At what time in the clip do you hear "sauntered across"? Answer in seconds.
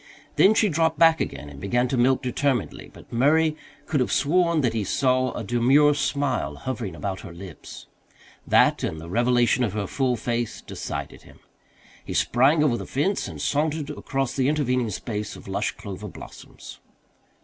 13.39-14.35